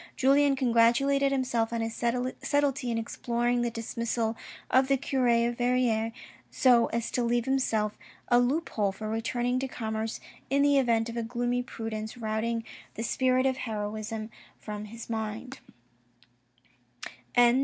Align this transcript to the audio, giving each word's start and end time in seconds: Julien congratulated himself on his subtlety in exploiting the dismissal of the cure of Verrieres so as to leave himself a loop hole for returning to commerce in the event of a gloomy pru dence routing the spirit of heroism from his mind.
Julien 0.15 0.55
congratulated 0.55 1.31
himself 1.31 1.71
on 1.71 1.81
his 1.81 1.93
subtlety 1.95 2.89
in 2.89 2.97
exploiting 2.97 3.61
the 3.61 3.69
dismissal 3.69 4.35
of 4.71 4.87
the 4.87 4.97
cure 4.97 5.27
of 5.45 5.59
Verrieres 5.59 6.11
so 6.49 6.87
as 6.87 7.11
to 7.11 7.21
leave 7.21 7.45
himself 7.45 7.99
a 8.27 8.39
loop 8.39 8.69
hole 8.69 8.91
for 8.91 9.07
returning 9.07 9.59
to 9.59 9.67
commerce 9.67 10.19
in 10.49 10.63
the 10.63 10.79
event 10.79 11.07
of 11.09 11.17
a 11.17 11.21
gloomy 11.21 11.61
pru 11.61 11.91
dence 11.91 12.17
routing 12.17 12.63
the 12.95 13.03
spirit 13.03 13.45
of 13.45 13.57
heroism 13.57 14.31
from 14.59 14.85
his 14.85 15.07
mind. 15.07 15.59